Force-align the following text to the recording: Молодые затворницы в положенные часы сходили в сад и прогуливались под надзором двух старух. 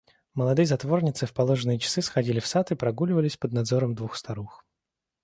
Молодые 0.33 0.65
затворницы 0.65 1.27
в 1.27 1.33
положенные 1.35 1.77
часы 1.77 2.01
сходили 2.01 2.39
в 2.39 2.47
сад 2.47 2.71
и 2.71 2.75
прогуливались 2.75 3.37
под 3.37 3.53
надзором 3.53 3.93
двух 3.93 4.15
старух. 4.15 4.65